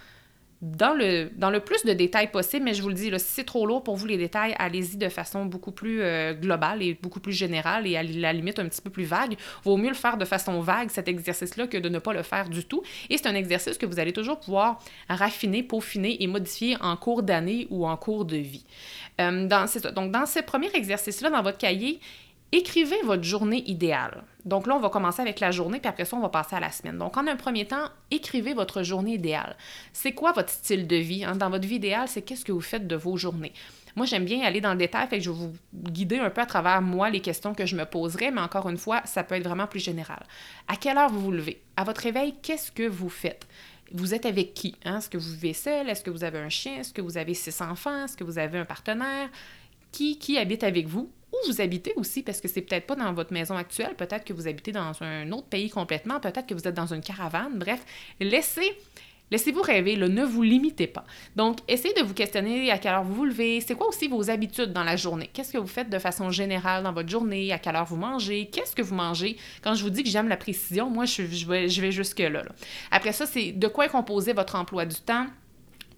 [0.64, 3.27] dans le, dans le plus de détails possible, mais je vous le dis, là, si
[3.27, 6.94] c'est trop lourd pour vous les détails, allez-y de façon beaucoup plus euh, globale et
[6.94, 9.37] beaucoup plus générale et à la limite un petit peu plus vague.
[9.62, 12.48] Vaut mieux le faire de façon vague, cet exercice-là, que de ne pas le faire
[12.48, 12.83] du tout.
[13.11, 14.79] Et c'est un exercice que vous allez toujours pouvoir
[15.11, 18.64] raffiner, peaufiner et modifier en cours d'année ou en cours de vie.
[19.20, 22.00] Euh, Donc, dans ce premier exercice-là, dans votre cahier,
[22.52, 24.22] Écrivez votre journée idéale.
[24.44, 26.61] Donc là, on va commencer avec la journée, puis après ça, on va passer à
[26.61, 26.98] la semaine.
[26.98, 29.57] Donc, en un premier temps, écrivez votre journée idéale.
[29.92, 31.24] C'est quoi votre style de vie?
[31.24, 31.35] Hein?
[31.35, 33.52] Dans votre vie idéale, c'est qu'est-ce que vous faites de vos journées?
[33.96, 36.40] Moi, j'aime bien aller dans le détail, fait que je vais vous guider un peu
[36.40, 39.37] à travers moi les questions que je me poserai, mais encore une fois, ça peut
[39.37, 40.24] être vraiment plus général.
[40.68, 41.61] À quelle heure vous vous levez?
[41.76, 43.46] À votre réveil, qu'est-ce que vous faites?
[43.92, 44.74] Vous êtes avec qui?
[44.85, 44.98] Hein?
[44.98, 45.88] Est-ce que vous vivez seul?
[45.88, 46.80] Est-ce que vous avez un chien?
[46.80, 48.04] Est-ce que vous avez six enfants?
[48.04, 49.28] Est-ce que vous avez un partenaire?
[49.94, 51.11] Qui, habite avec vous?
[51.33, 54.33] où vous habitez aussi, parce que c'est peut-être pas dans votre maison actuelle, peut-être que
[54.33, 57.59] vous habitez dans un autre pays complètement, peut-être que vous êtes dans une caravane.
[57.59, 57.85] Bref,
[58.20, 58.76] laissez
[59.30, 61.02] Laissez-vous rêver, ne vous limitez pas.
[61.35, 63.61] Donc, essayez de vous questionner à quelle heure vous vous levez.
[63.62, 65.30] C'est quoi aussi vos habitudes dans la journée?
[65.33, 67.50] Qu'est-ce que vous faites de façon générale dans votre journée?
[67.50, 68.50] À quelle heure vous mangez?
[68.52, 69.37] Qu'est-ce que vous mangez?
[69.62, 72.28] Quand je vous dis que j'aime la précision, moi, je, vais, jusque-là.
[72.28, 72.52] Là.
[72.90, 75.26] Après ça, c'est de quoi est composé votre emploi du temps?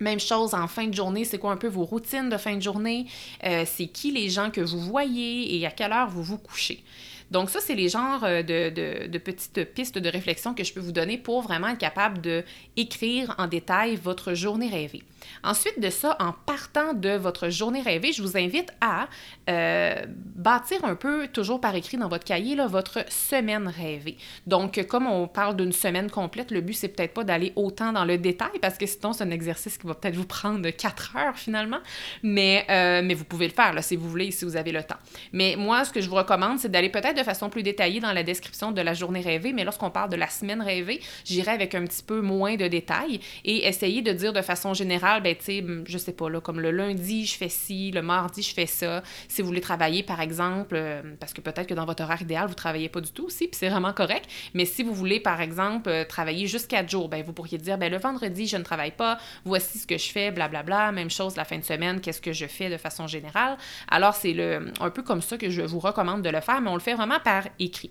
[0.01, 2.63] Même chose en fin de journée, c'est quoi un peu vos routines de fin de
[2.63, 3.07] journée?
[3.45, 6.83] Euh, c'est qui les gens que vous voyez et à quelle heure vous vous couchez?
[7.31, 10.81] Donc ça, c'est les genres euh, de, de, petites pistes de réflexion que je peux
[10.81, 12.45] vous donner pour vraiment être capable de
[12.77, 15.03] écrire en détail votre journée rêvée.
[15.43, 19.09] Ensuite de ça, en partant de votre journée rêvée, je vous invite à
[19.51, 24.17] euh, bâtir un peu, toujours par écrit dans votre cahier, là, votre semaine rêvée.
[24.47, 28.05] Donc, comme on parle d'une semaine complète, le but, c'est peut-être pas d'aller autant dans
[28.05, 31.37] le détail parce que sinon, c'est un exercice qui va peut-être vous prendre quatre heures
[31.37, 31.81] finalement.
[32.23, 34.83] Mais, euh, mais vous pouvez le faire là, si vous voulez, si vous avez le
[34.83, 34.97] temps.
[35.33, 38.13] Mais moi, ce que je vous recommande, c'est d'aller peut-être de façon plus détaillée dans
[38.13, 39.53] la description de la journée rêvée.
[39.53, 43.21] Mais lorsqu'on parle de la semaine rêvée, j'irai avec un petit peu moins de détails
[43.45, 46.61] et essayer de dire de façon générale ben, tu sais, je sais pas, là, comme
[46.61, 49.03] le lundi, je fais ci, le mardi, je fais ça.
[49.29, 52.49] Si vous voulez travailler, par exemple, euh, parce que peut-être que dans votre horaire idéal,
[52.49, 54.29] vous travaillez pas du tout aussi, puis c'est vraiment correct.
[54.55, 57.79] Mais si vous voulez, par exemple, euh, travailler juste quatre jours, ben, vous pourriez dire,
[57.79, 59.19] ben, le vendredi, je ne travaille pas.
[59.45, 62.47] Voici ce que je fais, blablabla, même chose la fin de semaine, qu'est-ce que je
[62.47, 63.57] fais de façon générale.
[63.89, 64.37] Alors, c'est
[64.81, 66.95] un peu comme ça que je vous recommande de le faire, mais on le fait
[66.95, 67.90] vraiment par écrit.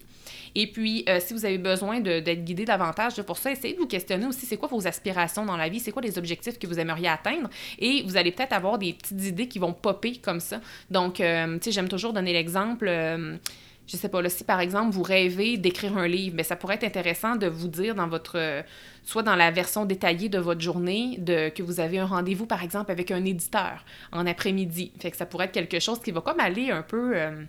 [0.56, 3.88] Et puis, euh, si vous avez besoin d'être guidé davantage pour ça, essayez de vous
[3.88, 6.80] questionner aussi c'est quoi vos aspirations dans la vie, c'est quoi les objectifs que vous
[6.80, 7.50] aimeriez atteindre.
[7.78, 10.62] Et vous allez peut-être avoir des petites idées qui vont popper comme ça.
[10.90, 12.88] Donc, euh, tu sais, j'aime toujours donner l'exemple.
[12.88, 13.36] Euh,
[13.88, 16.76] je sais pas, là, si par exemple vous rêvez d'écrire un livre, mais ça pourrait
[16.76, 18.64] être intéressant de vous dire dans votre,
[19.04, 22.64] soit dans la version détaillée de votre journée, de, que vous avez un rendez-vous par
[22.64, 24.92] exemple avec un éditeur en après-midi.
[25.00, 27.44] Fait que ça pourrait être quelque chose qui va comme aller un peu euh,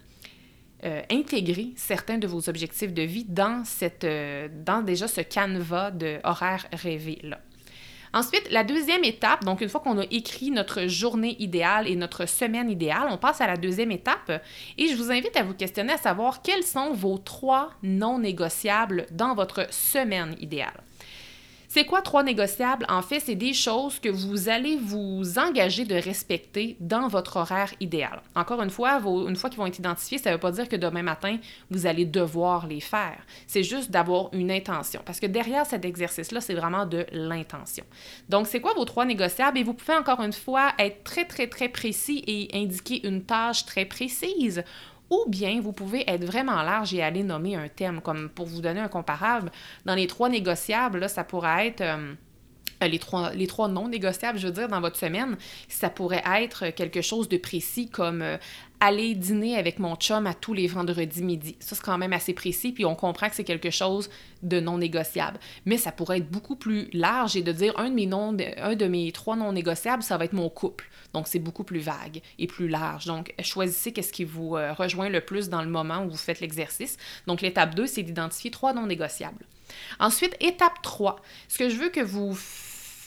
[1.11, 6.19] intégrer certains de vos objectifs de vie dans, cette, euh, dans déjà ce canevas de
[6.25, 7.39] horaire rêvé là.
[8.13, 12.27] Ensuite, la deuxième étape, donc une fois qu'on a écrit notre journée idéale et notre
[12.27, 14.43] semaine idéale, on passe à la deuxième étape
[14.79, 19.07] et je vous invite à vous questionner à savoir quels sont vos trois non négociables
[19.11, 20.86] dans votre semaine idéale.
[21.77, 22.87] C'est quoi trois négociables?
[22.89, 27.71] En fait, c'est des choses que vous allez vous engager de respecter dans votre horaire
[27.81, 28.23] idéal.
[28.35, 30.77] Encore une fois, une fois qu'ils vont être identifiés, ça ne veut pas dire que
[30.77, 31.37] demain matin,
[31.71, 33.19] vous allez devoir les faire.
[33.47, 35.03] C'est juste d'avoir une intention.
[35.05, 37.85] Parce que derrière cet exercice-là, c'est vraiment de l'intention.
[38.31, 39.59] Donc, c'est quoi vos trois négociables?
[39.59, 43.67] Et vous pouvez encore une fois être très, très, très précis et indiquer une tâche
[43.67, 44.65] très précise
[45.11, 48.01] ou bien vous pouvez être vraiment large et aller nommer un thème.
[48.01, 49.51] Comme pour vous donner un comparable,
[49.85, 51.81] dans les trois négociables, là, ça pourrait être...
[51.81, 52.15] Euh,
[52.81, 55.37] les trois, les trois non négociables, je veux dire, dans votre semaine,
[55.69, 58.37] ça pourrait être quelque chose de précis comme euh,
[58.81, 61.57] aller dîner avec mon chum à tous les vendredis midi.
[61.61, 64.11] Ça, c'est quand même assez précis, puis on comprend que c'est quelque chose
[64.43, 65.39] de non négociable.
[65.65, 69.11] Mais ça pourrait être beaucoup plus large et de dire un de mes, un de
[69.11, 70.89] trois non négociables, ça va être mon couple.
[71.15, 73.07] Donc, c'est beaucoup plus vague et plus large.
[73.07, 76.41] Donc, choisissez qu'est-ce qui vous euh, rejoint le plus dans le moment où vous faites
[76.41, 76.99] l'exercice.
[77.27, 79.47] Donc, l'étape 2, c'est d'identifier trois non négociables.
[79.99, 81.17] Ensuite, étape 3,
[81.49, 82.39] ce que je veux que vous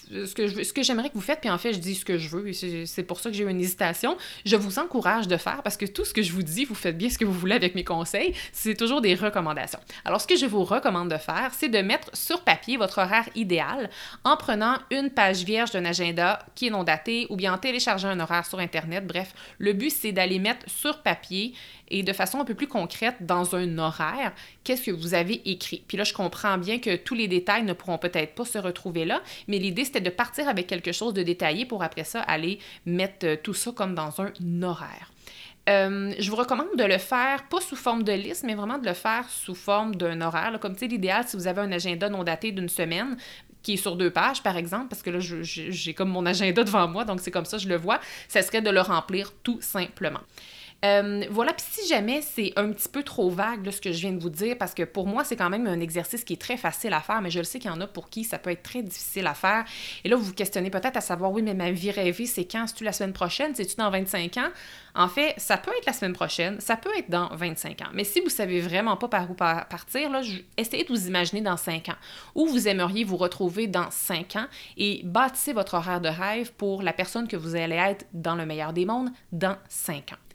[0.09, 2.29] ce que, que j'aimerais que vous faites, puis en fait, je dis ce que je
[2.29, 4.17] veux, c'est pour ça que j'ai eu une hésitation.
[4.45, 6.97] Je vous encourage de faire parce que tout ce que je vous dis, vous faites
[6.97, 8.33] bien ce que vous voulez avec mes conseils.
[8.51, 9.79] C'est toujours des recommandations.
[10.05, 13.29] Alors, ce que je vous recommande de faire, c'est de mettre sur papier votre horaire
[13.35, 13.89] idéal
[14.23, 18.09] en prenant une page vierge d'un agenda qui est non daté ou bien en téléchargeant
[18.09, 19.05] un horaire sur Internet.
[19.05, 21.53] Bref, le but, c'est d'aller mettre sur papier
[21.91, 25.83] et de façon un peu plus concrète dans un horaire, qu'est-ce que vous avez écrit?
[25.87, 29.05] Puis là, je comprends bien que tous les détails ne pourront peut-être pas se retrouver
[29.05, 32.59] là, mais l'idée, c'était de partir avec quelque chose de détaillé pour après ça aller
[32.85, 35.11] mettre euh, tout ça comme dans un horaire.
[35.67, 38.87] Euh, je vous recommande de le faire, pas sous forme de liste, mais vraiment de
[38.87, 40.57] le faire sous forme d'un horaire.
[40.59, 43.17] Comme tu sais, l'idéal, si vous avez un agenda non daté d'une semaine,
[43.61, 46.87] qui est sur deux pages, par exemple, parce que là, j'ai comme mon agenda devant
[46.87, 50.21] moi, donc c'est comme ça, je le vois, ça serait de le remplir tout simplement.
[50.85, 54.13] Euh, voilà, puis si jamais c'est un petit peu trop vague ce que je viens
[54.13, 56.55] de vous dire, parce que pour moi, c'est quand même un exercice qui est très
[56.55, 58.49] facile à faire, mais je le sais qu'il y en a pour qui ça peut
[58.49, 59.65] être très difficile à faire.
[60.05, 62.65] Et là, vous vous questionnez peut-être à savoir, oui, mais ma vie rêvée, c'est quand?
[62.67, 63.53] C'est-tu la semaine prochaine?
[63.55, 64.49] C'est-tu dans 25 ans?
[64.95, 67.89] En fait, ça peut être la semaine prochaine, ça peut être dans 25 ans.
[67.93, 70.09] Mais si vous savez vraiment pas par où partir,
[70.57, 71.97] essayez de vous imaginer dans 5 ans,
[72.35, 76.83] où vous aimeriez vous retrouver dans 5 ans et bâtissez votre horaire de rêve pour
[76.83, 80.28] la personne que vous allez être dans le meilleur des mondes dans 5 ans.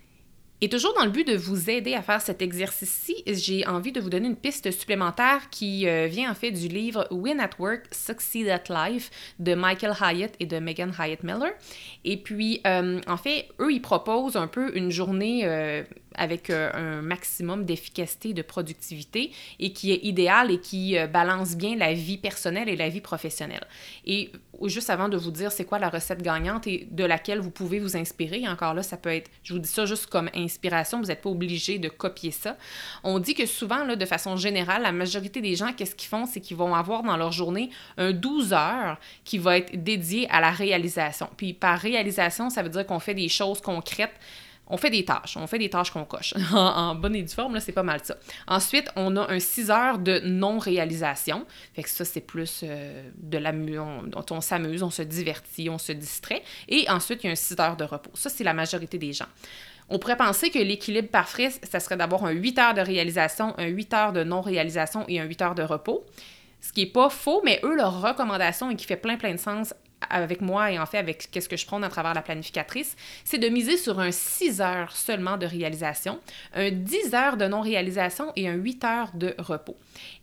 [0.60, 4.00] Et toujours dans le but de vous aider à faire cet exercice-ci, j'ai envie de
[4.00, 7.86] vous donner une piste supplémentaire qui euh, vient en fait du livre Win at Work,
[7.90, 11.50] Succeed at Life de Michael Hyatt et de Megan Hyatt Miller.
[12.04, 15.82] Et puis, euh, en fait, eux, ils proposent un peu une journée euh,
[16.14, 21.74] avec un maximum d'efficacité et de productivité et qui est idéal et qui balance bien
[21.74, 23.66] la vie personnelle et la vie professionnelle.
[24.66, 27.78] Juste avant de vous dire c'est quoi la recette gagnante et de laquelle vous pouvez
[27.78, 31.06] vous inspirer, encore là, ça peut être, je vous dis ça juste comme inspiration, vous
[31.06, 32.56] n'êtes pas obligé de copier ça.
[33.02, 36.26] On dit que souvent, de façon générale, la majorité des gens, qu'est-ce qu'ils font?
[36.26, 40.40] C'est qu'ils vont avoir dans leur journée un 12 heures qui va être dédié à
[40.40, 41.28] la réalisation.
[41.36, 44.14] Puis par réalisation, ça veut dire qu'on fait des choses concrètes
[44.66, 46.34] on fait des tâches, on fait des tâches qu'on coche.
[46.52, 48.16] en, bonne et due forme, là, c'est pas mal ça.
[48.46, 51.46] Ensuite, on a un 6 heures de non-réalisation.
[51.74, 53.52] Fait que ça, c'est plus euh, de la...
[53.52, 56.42] On, on s'amuse, on se divertit, on se distrait.
[56.68, 58.10] Et ensuite, il y a un 6 heures de repos.
[58.14, 59.28] Ça, c'est la majorité des gens.
[59.90, 63.66] On pourrait penser que l'équilibre parfait, ça serait d'avoir un 8 heures de réalisation, un
[63.66, 66.06] 8 heures de non-réalisation et un 8 heures de repos.
[66.62, 69.38] Ce qui n'est pas faux, mais eux, leur recommandation et qui fait plein plein de
[69.38, 69.74] sens
[70.10, 73.38] avec moi et en fait avec qu'est-ce que je prends à travers la planificatrice, c'est
[73.38, 76.20] de miser sur un 6 heures seulement de réalisation,
[76.54, 79.76] un 10 heures de non-réalisation et un 8 heures de repos.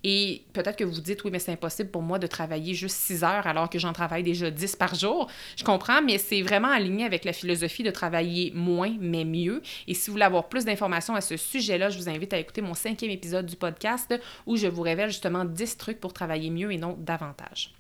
[0.04, 2.98] Et peut-être que vous vous dites, oui, mais c'est impossible pour moi de travailler juste
[2.98, 5.30] 6 heures alors que j'en travaille déjà 10 par jour.
[5.56, 9.62] Je comprends, mais c'est vraiment aligné avec la philosophie de travailler moins, mais mieux.
[9.88, 12.62] Et si vous voulez avoir plus d'informations à ce sujet-là, je vous invite à écouter
[12.62, 14.14] mon cinquième épisode du podcast
[14.46, 17.74] où je vous révèle justement 10 trucs pour travailler mieux et non davantage.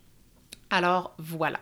[0.71, 1.59] Alors voilà.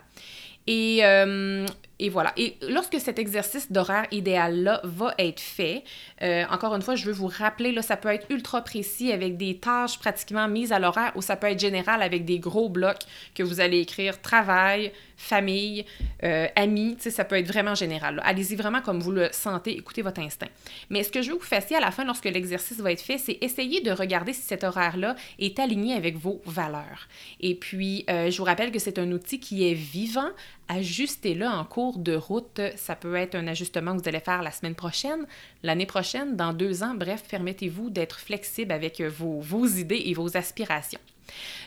[0.68, 1.66] Et, euh,
[2.00, 2.34] et voilà.
[2.38, 5.84] Et lorsque cet exercice d'horaire idéal-là va être fait,
[6.22, 9.38] euh, encore une fois, je veux vous rappeler, là, ça peut être ultra précis avec
[9.38, 13.04] des tâches pratiquement mises à l'horaire ou ça peut être général avec des gros blocs
[13.36, 15.86] que vous allez écrire travail, famille,
[16.24, 18.22] euh, amis, ça peut être vraiment général.
[18.24, 20.48] Allez-y vraiment comme vous le sentez, écoutez votre instinct.
[20.90, 23.02] Mais ce que je veux que vous fassiez à la fin, lorsque l'exercice va être
[23.02, 27.10] fait, c'est essayer de regarder si cet horaire-là est aligné avec vos valeurs.
[27.42, 30.30] Et puis, euh, je vous rappelle que c'est un outil qui est vivant.
[30.72, 32.62] Ajustez-le en cours de route.
[32.76, 35.26] Ça peut être un ajustement que vous allez faire la semaine prochaine,
[35.64, 36.94] l'année prochaine, dans deux ans.
[36.94, 41.00] Bref, permettez-vous d'être flexible avec vos, vos idées et vos aspirations.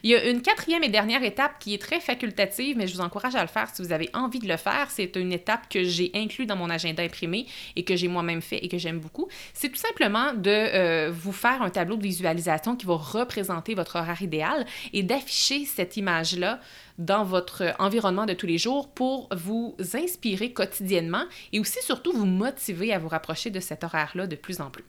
[0.03, 3.01] Il y a une quatrième et dernière étape qui est très facultative, mais je vous
[3.01, 4.89] encourage à le faire si vous avez envie de le faire.
[4.91, 7.47] C'est une étape que j'ai inclue dans mon agenda imprimé
[7.77, 9.29] et que j'ai moi-même fait et que j'aime beaucoup.
[9.55, 13.97] C'est tout simplement de euh, vous faire un tableau de visualisation qui va représenter votre
[13.97, 16.61] horaire idéal et d'afficher cette image-là
[16.99, 22.27] dans votre environnement de tous les jours pour vous inspirer quotidiennement et aussi surtout vous
[22.27, 24.85] motiver à vous rapprocher de cet horaire-là de plus en plus.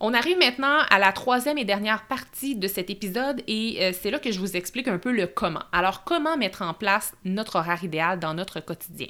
[0.00, 4.10] On arrive maintenant à la troisième et dernière partie de cet épisode et euh, c'est
[4.10, 5.62] là que je vous explique un peu le comment.
[5.72, 9.08] Alors, comment mettre en place notre horaire idéal dans notre quotidien?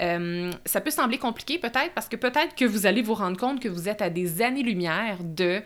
[0.00, 3.60] Euh, ça peut sembler compliqué peut-être parce que peut-être que vous allez vous rendre compte
[3.60, 5.62] que vous êtes à des années-lumière de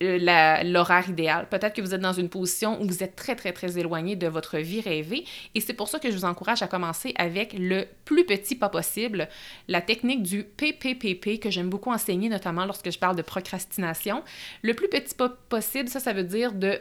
[0.00, 1.48] l'horaire idéal.
[1.48, 4.26] Peut-être que vous êtes dans une position où vous êtes très, très, très éloigné de
[4.26, 5.24] votre vie rêvée.
[5.54, 8.68] Et c'est pour ça que je vous encourage à commencer avec le plus petit pas
[8.68, 9.28] possible,
[9.68, 14.22] la technique du PPPP que j'aime beaucoup enseigner, notamment lorsque je parle de procrastination.
[14.62, 16.80] Le plus petit pas possible, ça, ça veut dire de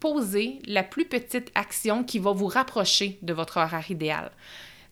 [0.00, 4.32] poser la plus petite action qui va vous rapprocher de votre horaire idéal.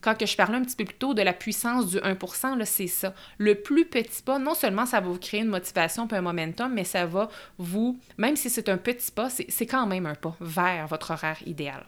[0.00, 3.14] Quand je parlais un petit peu plus tôt de la puissance du 1%, c'est ça.
[3.38, 6.72] Le plus petit pas, non seulement ça va vous créer une motivation puis un momentum,
[6.72, 10.36] mais ça va vous, même si c'est un petit pas, c'est quand même un pas
[10.40, 11.84] vers votre horaire idéal.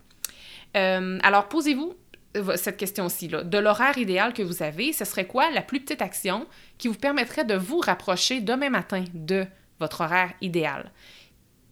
[0.77, 1.95] Euh, alors, posez-vous
[2.57, 3.29] cette question-ci.
[3.29, 6.47] De l'horaire idéal que vous avez, ce serait quoi la plus petite action
[6.79, 9.47] qui vous permettrait de vous rapprocher demain matin de
[9.79, 10.91] votre horaire idéal?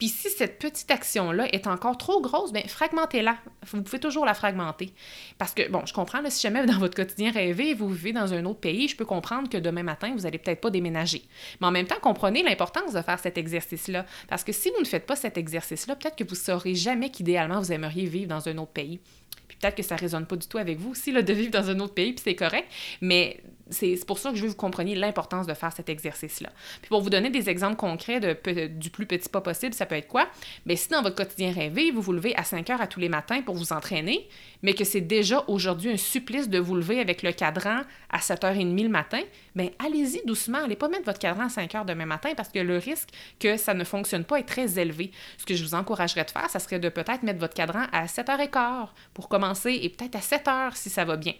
[0.01, 3.37] Puis si cette petite action-là est encore trop grosse, bien, fragmentez-la.
[3.71, 4.95] Vous pouvez toujours la fragmenter.
[5.37, 8.47] Parce que, bon, je comprends, si jamais dans votre quotidien rêvé, vous vivez dans un
[8.47, 11.23] autre pays, je peux comprendre que demain matin, vous n'allez peut-être pas déménager.
[11.61, 14.07] Mais en même temps, comprenez l'importance de faire cet exercice-là.
[14.27, 17.11] Parce que si vous ne faites pas cet exercice-là, peut-être que vous ne saurez jamais
[17.11, 19.01] qu'idéalement, vous aimeriez vivre dans un autre pays.
[19.49, 21.51] Puis peut-être que ça ne résonne pas du tout avec vous aussi, là, de vivre
[21.51, 22.69] dans un autre pays, puis c'est correct.
[23.03, 26.51] Mais c'est pour ça que je veux que vous compreniez l'importance de faire cet exercice-là.
[26.83, 30.09] Puis pour vous donner des exemples concrets du plus petit pas possible, ça peut être
[30.09, 30.29] quoi?
[30.67, 33.09] Bien, si dans votre quotidien rêvé, vous vous levez à 5 heures à tous les
[33.09, 34.29] matins pour vous entraîner,
[34.63, 38.83] mais que c'est déjà aujourd'hui un supplice de vous lever avec le cadran à 7h30
[38.83, 39.21] le matin,
[39.55, 40.59] bien, allez-y doucement.
[40.65, 43.57] Allez pas mettre votre cadran à 5 heures demain matin parce que le risque que
[43.57, 45.13] ça ne fonctionne pas est très élevé.
[45.39, 48.07] Ce que je vous encouragerais de faire, ça serait de peut-être mettre votre cadran à
[48.07, 51.35] 7h15 pour commencer et peut-être à 7 heures si ça va bien.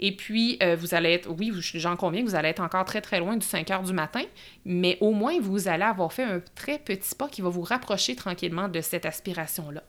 [0.00, 3.18] Et puis, euh, vous allez être, oui, j'en conviens vous allez être encore très, très
[3.18, 4.22] loin du 5 heures du matin,
[4.64, 8.16] mais au moins, vous allez avoir fait un très petit pas qui va vous rapprocher
[8.16, 9.82] tranquillement de cette aspiration-là.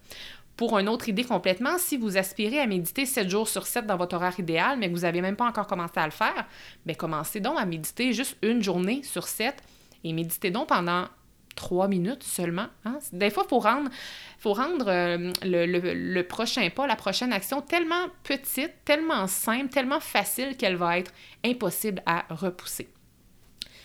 [0.55, 3.97] Pour une autre idée complètement, si vous aspirez à méditer 7 jours sur 7 dans
[3.97, 6.47] votre horaire idéal, mais que vous n'avez même pas encore commencé à le faire,
[6.85, 9.55] bien, commencez donc à méditer juste une journée sur 7
[10.03, 11.05] et méditez donc pendant
[11.57, 12.67] trois minutes seulement.
[12.85, 12.99] Hein.
[13.11, 13.89] Des fois, il faut rendre,
[14.39, 20.55] faut rendre euh, le, prochain pas, la prochaine action tellement petite, tellement simple, tellement facile
[20.55, 21.11] qu'elle va être
[21.43, 22.87] impossible à repousser.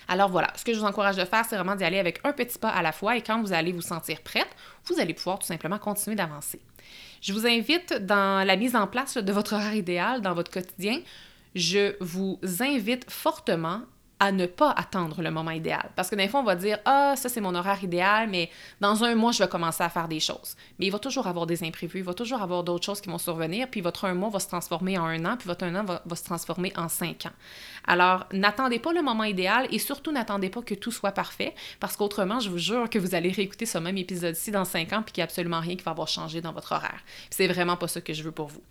[0.09, 2.33] Alors voilà, ce que je vous encourage de faire, c'est vraiment d'y aller avec un
[2.33, 4.49] petit pas à la fois et quand vous allez vous sentir prête,
[4.87, 6.61] vous allez pouvoir tout simplement continuer d'avancer.
[7.21, 11.01] Je vous invite dans la mise en place de votre horaire idéal dans votre quotidien,
[11.55, 13.83] je vous invite fortement
[14.23, 15.91] à ne pas attendre le moment idéal.
[15.97, 19.03] Parce que des fois, on va dire Ah, ça, c'est mon horaire idéal, mais dans
[19.03, 20.55] un mois, je vais commencer à faire des choses.
[20.79, 23.19] Mais il va toujours avoir des imprévus, il va toujours avoir d'autres choses qui vont
[23.19, 25.85] survenir, puis votre un mois va se transformer en un an, puis votre un an
[25.85, 27.33] va, se transformer en cinq ans.
[27.85, 31.97] Alors, n'attendez pas le moment idéal et surtout, n'attendez pas que tout soit parfait, parce
[31.97, 35.15] qu'autrement, je vous jure que vous allez réécouter ce même épisode-ci dans cinq ans, puis
[35.15, 37.01] qu'il n'y a absolument rien qui va avoir changé dans votre horaire.
[37.29, 38.63] C'est vraiment pas ça que je veux pour vous.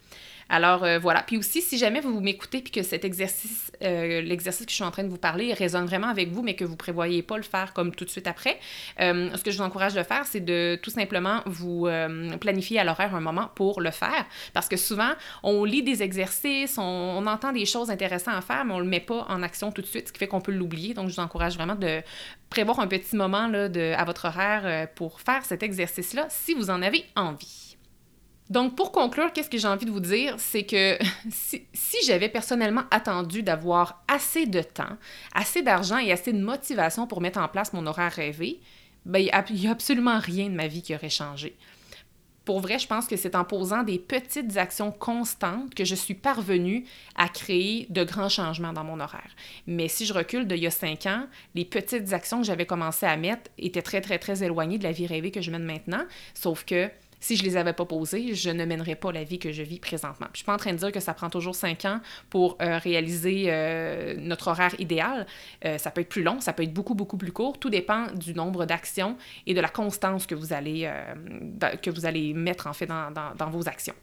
[0.51, 1.23] Alors euh, voilà.
[1.23, 4.83] Puis aussi, si jamais vous m'écoutez puis que cet exercice, euh, l'exercice que je suis
[4.83, 7.43] en train de vous parler, résonne vraiment avec vous, mais que vous prévoyez pas le
[7.43, 8.59] faire comme tout de suite après,
[8.99, 11.87] euh, ce que je vous encourage de faire, c'est de tout simplement vous
[12.41, 14.25] planifier à l'horaire un moment pour le faire.
[14.53, 15.11] Parce que souvent,
[15.41, 18.99] on lit des exercices, on, entend des choses intéressantes à faire, mais on le met
[18.99, 20.93] pas en action tout de suite, ce qui fait qu'on peut l'oublier.
[20.93, 22.01] Donc, je vous encourage vraiment de
[22.49, 27.05] prévoir un petit moment à votre horaire pour faire cet exercice-là si vous en avez
[27.15, 27.70] envie.
[28.51, 30.35] Donc, pour conclure, qu'est-ce que j'ai envie de vous dire?
[30.37, 30.97] C'est que
[31.31, 34.97] si, j'avais personnellement attendu d'avoir assez de temps,
[35.33, 38.59] assez d'argent et assez de motivation pour mettre en place mon horaire rêvé,
[39.05, 41.55] ben, il n'y a, absolument rien de ma vie qui aurait changé.
[42.43, 46.15] pour vrai, je pense que c'est en posant des petites actions constantes que je suis
[46.15, 46.83] parvenue
[47.15, 49.33] à créer de grands changements dans mon horaire.
[49.65, 53.05] Mais si je recule d'il y a cinq ans, les petites actions que j'avais commencé
[53.05, 56.03] à mettre étaient très, très, très éloignées de la vie rêvée que je mène maintenant.
[56.33, 56.89] Sauf que
[57.21, 59.79] si je les avais pas posées, je ne mènerais pas la vie que je vis
[59.79, 60.25] présentement.
[60.25, 62.57] Puis je suis pas en train de dire que ça prend toujours cinq ans pour
[62.61, 65.27] euh, réaliser euh, notre horaire idéal.
[65.63, 67.59] Euh, ça peut être plus long, ça peut être beaucoup, beaucoup plus court.
[67.59, 70.91] Tout dépend du nombre d'actions et de la constance que vous allez,
[71.81, 73.95] que vous allez mettre en fait dans vos actions.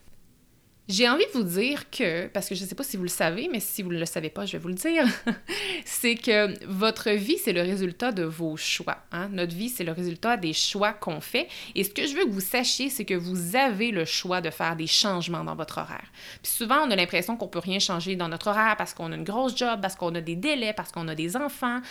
[0.89, 3.11] J'ai envie de vous dire que, parce que je ne sais pas si vous le
[3.11, 5.05] savez, mais si vous ne le savez pas, je vais vous le dire,
[5.85, 8.97] c'est que votre vie, c'est le résultat de vos choix.
[9.13, 9.29] Hein?
[9.31, 11.47] Notre vie, c'est le résultat des choix qu'on fait.
[11.75, 14.49] Et ce que je veux que vous sachiez, c'est que vous avez le choix de
[14.49, 16.11] faire des changements dans votre horaire.
[16.43, 19.13] Puis souvent, on a l'impression qu'on ne peut rien changer dans notre horaire parce qu'on
[19.13, 21.83] a une grosse job, parce qu'on a des délais, parce qu'on a des enfants.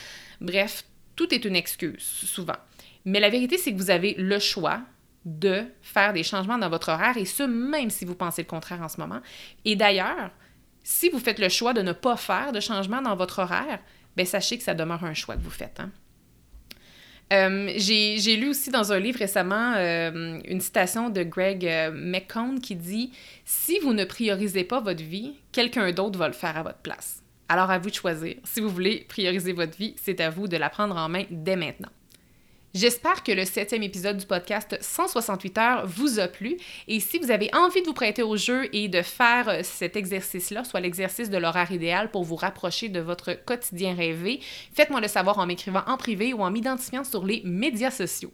[0.42, 2.58] Bref, tout est une excuse, souvent.
[3.06, 4.82] Mais la vérité, c'est que vous avez le choix
[5.28, 8.82] de faire des changements dans votre horaire, et ce, même si vous pensez le contraire
[8.82, 9.20] en ce moment.
[9.66, 10.32] Et d'ailleurs,
[10.84, 13.80] si vous faites le choix de ne pas faire de changement dans votre horaire,
[14.16, 15.82] bien, sachez que ça demeure un choix que vous faites.
[15.82, 15.92] Hein.
[17.34, 22.78] Euh, j'ai lu aussi dans un livre récemment euh, une citation de Greg euh, qui
[22.78, 23.12] dit
[23.44, 27.22] Si vous ne priorisez pas votre vie, quelqu'un d'autre va le faire à votre place.
[27.50, 28.36] Alors à vous de choisir.
[28.46, 31.58] Si vous voulez prioriser votre vie, c'est à vous de la prendre en main dès
[31.58, 31.90] maintenant.
[32.74, 36.58] J'espère que le septième épisode du podcast 168 heures vous a plu.
[36.88, 39.96] Et si vous avez envie de vous prêter au jeu et de faire euh, cet
[39.96, 44.42] exercice-là, soit l'exercice de l'horaire idéal pour vous rapprocher de votre quotidien rêvé,
[44.74, 48.32] faites-moi le savoir en m'écrivant en privé ou en m'identifiant sur les médias sociaux.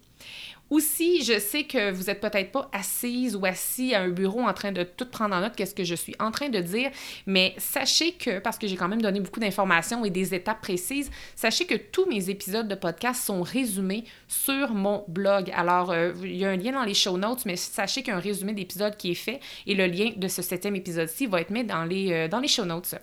[0.73, 4.53] Aussi, je sais que vous n'êtes peut-être pas assise ou assis à un bureau en
[4.53, 6.89] train de tout prendre en note qu'est-ce que je suis en train de dire,
[7.27, 11.11] mais sachez que, parce que j'ai quand même donné beaucoup d'informations et des étapes précises,
[11.35, 15.51] sachez que tous mes épisodes de podcast sont résumés sur mon blog.
[15.55, 18.15] Alors, euh, il y a un lien dans les show notes, mais sachez qu'il y
[18.15, 21.41] a un résumé d'épisode qui est fait et le lien de ce septième épisode-ci va
[21.41, 22.95] être mis dans les, euh, dans les show notes.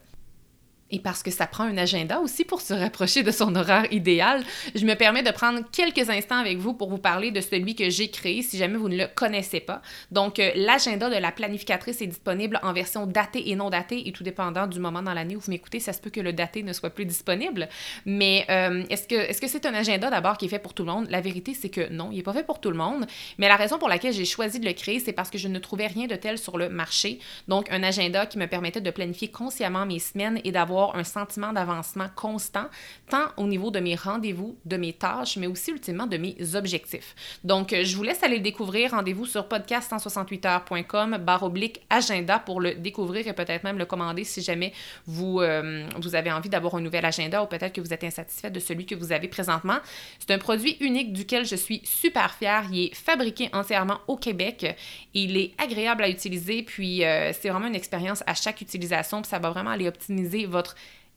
[0.91, 4.43] Et parce que ça prend un agenda aussi pour se rapprocher de son horaire idéal,
[4.75, 7.91] je me permets de prendre quelques instants avec vous pour vous parler de celui que
[7.91, 9.83] j'ai créé si jamais vous ne le connaissez pas.
[10.11, 14.13] Donc, euh, l'agenda de la planificatrice est disponible en version datée et non datée et
[14.13, 16.63] tout dépendant du moment dans l'année où vous m'écoutez, ça se peut que le daté
[16.63, 17.69] ne soit plus disponible.
[18.05, 20.85] Mais euh, est-ce que est-ce que c'est un agenda d'abord qui est fait pour tout
[20.85, 21.07] le monde?
[21.11, 23.07] La vérité, c'est que non, il n'est pas fait pour tout le monde.
[23.39, 25.59] Mais la raison pour laquelle j'ai choisi de le créer, c'est parce que je ne
[25.59, 27.21] trouvais rien de tel sur le marché.
[27.49, 31.53] Donc, un agenda qui me permettait de planifier consciemment mes semaines et d'avoir un sentiment
[31.53, 32.67] d'avancement constant,
[33.09, 37.15] tant au niveau de mes rendez-vous, de mes tâches, mais aussi ultimement de mes objectifs.
[37.45, 38.93] Donc, je vous laisse aller le découvrir.
[38.93, 44.43] Rendez-vous sur podcast168heures.com barre oblique agenda pour le découvrir et peut-être même le commander si
[44.43, 44.73] jamais
[45.07, 48.51] vous, euh, vous avez envie d'avoir un nouvel agenda ou peut-être que vous êtes insatisfait
[48.51, 49.79] de celui que vous avez présentement.
[50.19, 52.65] C'est un produit unique duquel je suis super fière.
[52.73, 54.77] Il est fabriqué entièrement au Québec.
[55.15, 59.31] Il est agréable à utiliser, puis euh, c'est vraiment une expérience à chaque utilisation, puis
[59.31, 60.70] ça va vraiment aller optimiser votre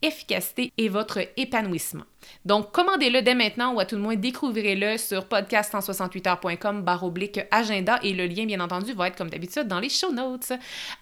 [0.03, 2.03] efficacité et votre épanouissement.
[2.45, 7.99] Donc, commandez-le dès maintenant ou à tout le moins découvrez-le sur podcast168heures.com barre oblique agenda
[8.03, 10.51] et le lien, bien entendu, va être comme d'habitude dans les show notes.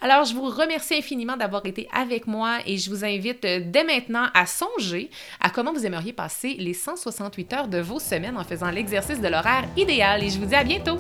[0.02, 4.28] Alors, je vous remercie infiniment d'avoir été avec moi et je vous invite dès maintenant
[4.34, 5.10] à songer
[5.40, 9.28] à comment vous aimeriez passer les 168 heures de vos semaines en faisant l'exercice de
[9.28, 10.98] l'horaire idéal et je vous dis à bientôt!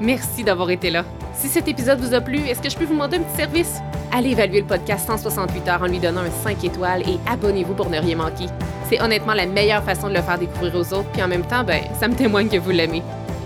[0.00, 1.04] Merci d'avoir été là.
[1.34, 3.80] Si cet épisode vous a plu, est-ce que je peux vous demander un petit service?
[4.12, 7.90] Allez évaluer le podcast 168 heures en lui donnant un 5 étoiles et abonnez-vous pour
[7.90, 8.46] ne rien manquer.
[8.88, 11.62] C'est honnêtement la meilleure façon de le faire découvrir aux autres, puis en même temps,
[11.62, 13.02] ben, ça me témoigne que vous l'aimez.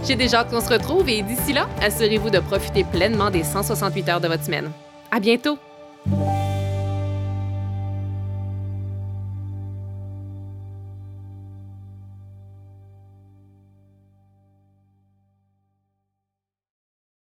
[0.06, 4.08] J'ai déjà hâte qu'on se retrouve et d'ici là, assurez-vous de profiter pleinement des 168
[4.08, 4.70] heures de votre semaine.
[5.10, 5.58] À bientôt!